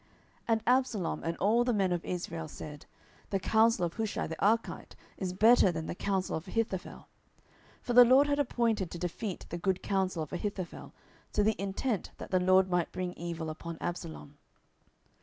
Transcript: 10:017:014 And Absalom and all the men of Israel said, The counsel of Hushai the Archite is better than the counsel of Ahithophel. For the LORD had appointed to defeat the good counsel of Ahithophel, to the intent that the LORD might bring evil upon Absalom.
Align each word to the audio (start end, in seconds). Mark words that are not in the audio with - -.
10:017:014 0.01 0.09
And 0.49 0.61
Absalom 0.65 1.23
and 1.23 1.37
all 1.37 1.63
the 1.63 1.75
men 1.75 1.91
of 1.91 2.03
Israel 2.03 2.47
said, 2.47 2.87
The 3.29 3.39
counsel 3.39 3.85
of 3.85 3.93
Hushai 3.93 4.25
the 4.25 4.35
Archite 4.37 4.93
is 5.17 5.31
better 5.31 5.71
than 5.71 5.85
the 5.85 5.93
counsel 5.93 6.35
of 6.35 6.47
Ahithophel. 6.47 7.07
For 7.83 7.93
the 7.93 8.03
LORD 8.03 8.25
had 8.25 8.39
appointed 8.39 8.89
to 8.89 8.97
defeat 8.97 9.45
the 9.49 9.59
good 9.59 9.83
counsel 9.83 10.23
of 10.23 10.33
Ahithophel, 10.33 10.91
to 11.33 11.43
the 11.43 11.53
intent 11.61 12.13
that 12.17 12.31
the 12.31 12.39
LORD 12.39 12.67
might 12.67 12.91
bring 12.91 13.13
evil 13.13 13.51
upon 13.51 13.77
Absalom. 13.79 14.39